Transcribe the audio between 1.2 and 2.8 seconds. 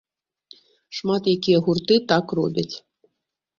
якія гурты так робяць.